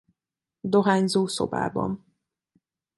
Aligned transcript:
Dohányzó 0.61 1.27
szobában. 1.27 2.05